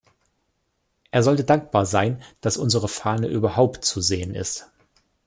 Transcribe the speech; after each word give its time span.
Er 1.11 1.21
sollte 1.21 1.43
dankbar 1.43 1.85
sein, 1.85 2.23
dass 2.41 2.57
unsere 2.57 2.87
Fahne 2.87 3.27
überhaupt 3.27 3.85
zu 3.85 4.01
sehen 4.01 4.33
ist. 4.33 4.67